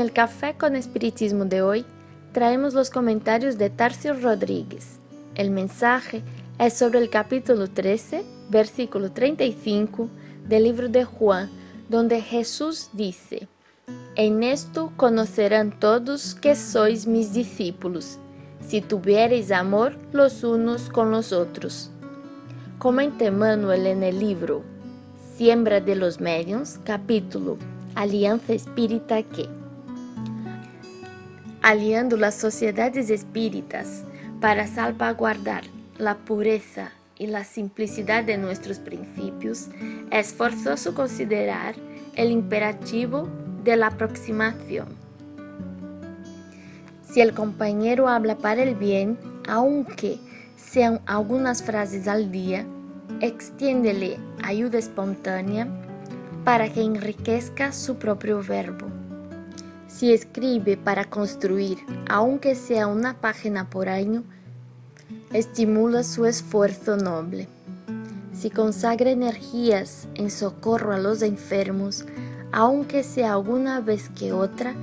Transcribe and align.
el 0.00 0.12
Café 0.12 0.54
con 0.58 0.76
Espiritismo 0.76 1.44
de 1.44 1.62
hoy 1.62 1.84
traemos 2.32 2.74
los 2.74 2.90
comentarios 2.90 3.58
de 3.58 3.70
Tarcio 3.70 4.14
Rodríguez. 4.14 4.98
El 5.34 5.50
mensaje 5.50 6.22
es 6.58 6.74
sobre 6.74 6.98
el 6.98 7.10
capítulo 7.10 7.68
13, 7.68 8.24
versículo 8.48 9.12
35 9.12 10.08
del 10.48 10.64
libro 10.64 10.88
de 10.88 11.04
Juan, 11.04 11.50
donde 11.88 12.20
Jesús 12.20 12.90
dice, 12.92 13.48
En 14.14 14.42
esto 14.42 14.92
conocerán 14.96 15.78
todos 15.78 16.34
que 16.34 16.54
sois 16.54 17.06
mis 17.06 17.32
discípulos, 17.32 18.18
si 18.66 18.80
tuviereis 18.80 19.50
amor 19.50 19.96
los 20.12 20.44
unos 20.44 20.88
con 20.88 21.10
los 21.10 21.32
otros. 21.32 21.90
Comenta 22.78 23.24
Emmanuel 23.24 23.86
en 23.86 24.02
el 24.02 24.18
libro 24.18 24.62
Siembra 25.36 25.80
de 25.80 25.96
los 25.96 26.20
Medios, 26.20 26.78
capítulo 26.84 27.58
Alianza 27.94 28.52
Espírita 28.52 29.22
que, 29.22 29.48
aliando 31.62 32.16
las 32.16 32.34
sociedades 32.34 33.08
espíritas 33.10 34.04
para 34.40 34.66
salvaguardar 34.66 35.64
la 35.96 36.16
pureza 36.16 36.90
y 37.16 37.28
la 37.28 37.44
simplicidad 37.44 38.24
de 38.24 38.36
nuestros 38.36 38.78
principios, 38.80 39.68
es 40.10 40.34
forzoso 40.34 40.94
considerar 40.94 41.76
el 42.16 42.30
imperativo 42.30 43.28
de 43.62 43.76
la 43.76 43.88
aproximación. 43.88 44.88
Si 47.02 47.20
el 47.20 47.32
compañero 47.32 48.08
habla 48.08 48.36
para 48.38 48.62
el 48.62 48.74
bien, 48.74 49.18
aunque 49.48 50.18
sean 50.56 51.00
algunas 51.06 51.62
frases 51.62 52.08
al 52.08 52.32
día, 52.32 52.66
extiéndele 53.20 54.18
ayuda 54.42 54.78
espontánea 54.78 55.68
para 56.44 56.72
que 56.72 56.82
enriquezca 56.82 57.72
su 57.72 57.96
propio 57.96 58.42
verbo. 58.42 58.91
Si 59.92 60.10
escribe 60.10 60.78
para 60.78 61.04
construir, 61.04 61.78
aunque 62.08 62.54
sea 62.54 62.86
una 62.86 63.20
página 63.20 63.68
por 63.68 63.90
año, 63.90 64.24
estimula 65.34 66.02
su 66.02 66.24
esfuerzo 66.24 66.96
noble. 66.96 67.46
Si 68.32 68.48
consagra 68.48 69.10
energías 69.10 70.08
en 70.14 70.30
socorro 70.30 70.94
a 70.94 70.98
los 70.98 71.20
enfermos, 71.20 72.06
aunque 72.52 73.02
sea 73.02 73.34
alguna 73.34 73.80
vez 73.80 74.08
que 74.08 74.32
otra, 74.32 74.74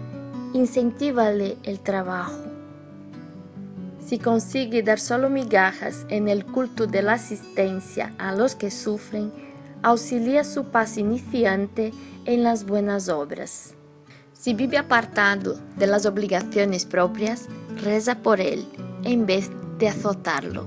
incentívale 0.53 1.57
el 1.63 1.79
trabajo. 1.79 2.43
Si 4.05 4.19
consigue 4.19 4.83
dar 4.83 4.99
solo 4.99 5.31
migajas 5.31 6.05
en 6.09 6.27
el 6.27 6.45
culto 6.45 6.85
de 6.85 7.01
la 7.01 7.13
asistencia 7.13 8.13
a 8.19 8.35
los 8.35 8.53
que 8.53 8.69
sufren, 8.69 9.31
auxilia 9.81 10.43
su 10.43 10.65
paz 10.65 10.97
iniciante 10.97 11.93
en 12.25 12.43
las 12.43 12.65
buenas 12.65 13.09
obras. 13.09 13.73
Si 14.39 14.53
vive 14.53 14.77
apartado 14.77 15.59
de 15.75 15.85
las 15.85 16.05
obligaciones 16.05 16.85
propias, 16.85 17.47
reza 17.83 18.19
por 18.19 18.39
él 18.39 18.65
en 19.03 19.25
vez 19.25 19.49
de 19.79 19.89
azotarlo. 19.89 20.65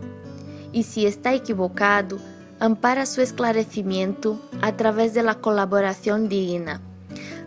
Y 0.72 0.82
si 0.82 1.06
está 1.06 1.32
equivocado, 1.32 2.18
ampara 2.60 3.06
su 3.06 3.22
esclarecimiento 3.22 4.38
a 4.60 4.76
través 4.76 5.14
de 5.14 5.22
la 5.22 5.36
colaboración 5.36 6.28
digna, 6.28 6.82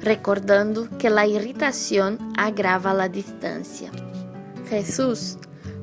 recordando 0.02 0.90
que 0.98 1.12
la 1.12 1.28
irritación 1.28 2.18
agrava 2.36 2.96
la 2.96 3.08
distancia. 3.08 3.92
Jesús 4.68 5.38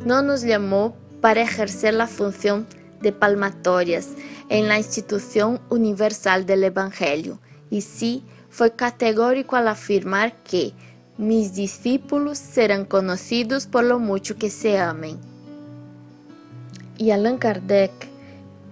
no 0.04 0.22
nos 0.22 0.42
llamó 0.42 0.97
para 1.20 1.42
ejercer 1.42 1.94
la 1.94 2.08
función 2.08 2.66
de 3.00 3.12
palmatorias 3.12 4.08
en 4.48 4.66
la 4.66 4.76
institución 4.76 5.60
universal 5.70 6.47
del 6.47 6.64
Evangelio, 6.64 7.38
y 7.70 7.82
sí 7.82 8.25
fue 8.52 8.72
categórico 8.72 9.56
al 9.56 9.66
afirmar 9.66 10.34
que 10.44 10.72
mis 11.16 11.54
discípulos 11.54 12.36
serán 12.36 12.84
conocidos 12.84 13.66
por 13.66 13.82
lo 13.82 13.98
mucho 13.98 14.36
que 14.36 14.50
se 14.50 14.78
amen. 14.78 15.16
Y 16.98 17.10
Allan 17.12 17.38
Kardec, 17.38 17.90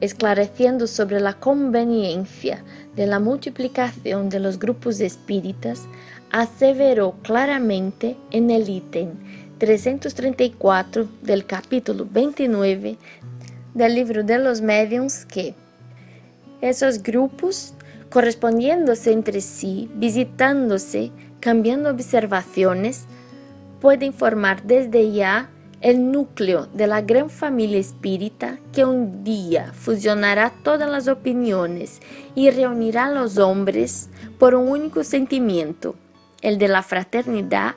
esclareciendo 0.02 0.86
sobre 0.86 1.18
la 1.18 1.32
conveniencia 1.32 2.62
de 2.94 3.06
la 3.06 3.20
multiplicación 3.20 4.28
de 4.28 4.38
los 4.40 4.58
grupos 4.58 5.00
espíritas, 5.00 5.84
aseveró 6.30 7.14
claramente 7.22 8.16
en 8.30 8.50
el 8.50 8.68
ítem 8.68 9.08
334 9.58 11.08
del 11.22 11.46
capítulo 11.46 12.06
29 12.10 12.98
del 13.72 13.94
libro 13.94 14.24
de 14.24 14.38
los 14.38 14.60
mediums 14.60 15.24
que 15.24 15.54
esos 16.60 17.02
grupos, 17.02 17.72
correspondiéndose 18.10 19.12
entre 19.12 19.40
sí, 19.40 19.88
visitándose, 19.94 21.12
cambiando 21.40 21.90
observaciones, 21.90 23.06
pueden 23.80 24.12
formar 24.12 24.62
desde 24.64 25.12
ya 25.12 25.48
el 25.80 26.12
núcleo 26.12 26.66
de 26.74 26.86
la 26.86 27.00
gran 27.00 27.30
familia 27.30 27.78
espírita 27.78 28.58
que 28.72 28.84
un 28.84 29.24
día 29.24 29.72
fusionará 29.72 30.52
todas 30.62 30.90
las 30.90 31.08
opiniones 31.08 32.00
y 32.34 32.50
reunirá 32.50 33.06
a 33.06 33.12
los 33.12 33.38
hombres 33.38 34.10
por 34.38 34.54
un 34.54 34.68
único 34.68 35.04
sentimiento, 35.04 35.94
el 36.42 36.58
de 36.58 36.68
la 36.68 36.82
fraternidad 36.82 37.76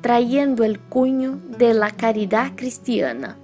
trayendo 0.00 0.64
el 0.64 0.80
cuño 0.80 1.40
de 1.56 1.72
la 1.72 1.90
caridad 1.90 2.52
cristiana. 2.56 3.36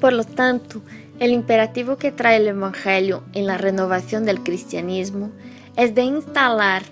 Por 0.00 0.12
lo 0.12 0.24
tanto, 0.24 0.82
el 1.18 1.32
imperativo 1.32 1.96
que 1.96 2.12
trae 2.12 2.36
el 2.36 2.48
Evangelio 2.48 3.22
en 3.32 3.46
la 3.46 3.56
renovación 3.56 4.24
del 4.24 4.42
cristianismo 4.42 5.30
es 5.76 5.94
de 5.94 6.02
instalar 6.02 6.82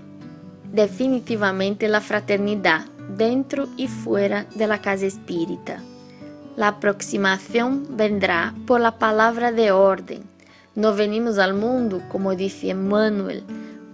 definitivamente 0.72 1.88
la 1.88 2.00
fraternidad 2.00 2.86
dentro 3.16 3.68
y 3.76 3.88
fuera 3.88 4.46
de 4.54 4.66
la 4.66 4.80
casa 4.80 5.06
espírita. 5.06 5.80
La 6.56 6.68
aproximación 6.68 7.96
vendrá 7.96 8.54
por 8.66 8.80
la 8.80 8.98
palabra 8.98 9.52
de 9.52 9.72
orden. 9.72 10.22
No 10.74 10.94
venimos 10.94 11.38
al 11.38 11.54
mundo, 11.54 12.00
como 12.08 12.34
dice 12.34 12.70
Emmanuel, 12.70 13.44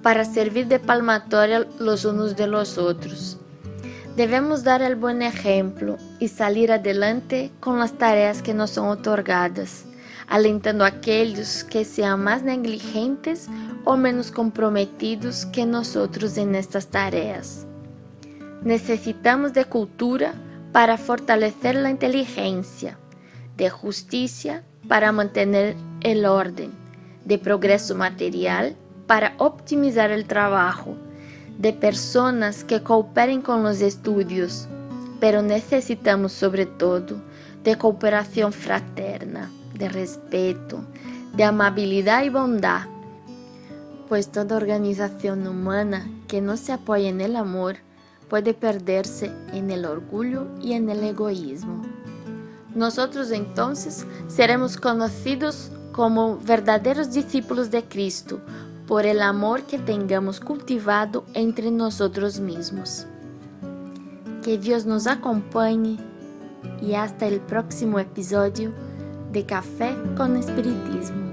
para 0.03 0.25
servir 0.25 0.67
de 0.67 0.79
palmatoria 0.79 1.67
los 1.79 2.05
unos 2.05 2.37
de 2.37 2.47
los 2.47 2.79
otros. 2.79 3.39
Debemos 4.17 4.65
dar 4.65 4.83
el 4.83 4.97
buen 4.97 5.23
ejemplo 5.23 5.97
y 6.19 6.29
salir 6.29 6.73
adelante 6.73 7.51
con 7.61 7.79
las 7.79 7.93
tareas 7.93 8.43
que 8.43 8.55
nos 8.55 8.71
son 8.71 8.89
otorgadas, 8.89 9.85
alentando 10.31 10.85
a 10.85 10.89
aquellos 10.89 11.65
que 11.65 11.85
sean 11.85 12.23
más 12.23 12.45
negligentes 12.45 13.49
o 13.85 13.97
menos 13.97 14.31
comprometidos 14.31 15.45
que 15.47 15.67
nosotros 15.67 16.39
en 16.39 16.55
estas 16.55 16.87
tareas. 16.87 17.67
Necesitamos 18.63 19.53
de 19.53 19.65
cultura 19.65 20.33
para 20.73 20.97
fortalecer 20.97 21.75
la 21.75 21.91
inteligencia, 21.91 22.97
de 23.57 23.71
justicia 23.71 24.63
para 24.89 25.11
mantener 25.11 25.75
el 26.01 26.25
orden, 26.25 26.71
de 27.25 27.39
progreso 27.39 27.97
material 27.97 28.77
para 29.09 29.35
optimizar 29.39 30.12
el 30.12 30.27
trabajo, 30.27 30.95
de 31.59 31.73
personas 31.73 32.62
que 32.62 32.83
cooperen 32.83 33.43
con 33.43 33.65
los 33.65 33.81
estudios, 33.81 34.69
pero 35.19 35.43
necesitamos 35.43 36.33
sobre 36.33 36.67
todo 36.67 37.21
de 37.65 37.77
cooperación 37.77 38.53
fraterna, 38.53 39.51
de 39.81 39.89
respeto, 39.89 40.85
de 41.35 41.43
amabilidad 41.43 42.23
y 42.23 42.29
bondad, 42.29 42.83
pues 44.09 44.31
toda 44.31 44.56
organización 44.56 45.47
humana 45.47 46.09
que 46.29 46.41
no 46.41 46.56
se 46.56 46.73
apoya 46.73 47.09
en 47.09 47.21
el 47.21 47.35
amor 47.35 47.77
puede 48.29 48.55
perderse 48.55 49.32
en 49.53 49.71
el 49.71 49.87
orgullo 49.87 50.47
y 50.61 50.75
en 50.75 50.88
el 50.91 51.03
egoísmo. 51.03 51.82
Nosotros 52.75 53.31
entonces 53.32 54.06
seremos 54.29 54.77
conocidos 54.77 55.73
como 55.93 56.38
verdaderos 56.38 57.12
discípulos 57.12 57.71
de 57.71 57.83
Cristo 57.85 58.41
por 58.87 59.06
el 59.06 59.23
amor 59.23 59.62
que 59.62 59.79
tengamos 59.79 60.41
cultivado 60.41 61.25
entre 61.33 61.71
nosotros 61.71 62.38
mismos. 62.38 63.06
Que 64.44 64.59
Dios 64.59 64.87
nos 64.87 65.06
acompañe 65.06 65.99
y 66.83 66.94
hasta 66.94 67.26
el 67.26 67.41
próximo 67.41 67.99
episodio 67.99 68.73
de 69.32 69.44
Café 69.44 69.94
con 70.17 70.37
Espiritismo. 70.37 71.30